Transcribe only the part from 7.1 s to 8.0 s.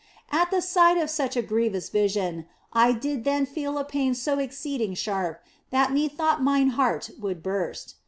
would burst.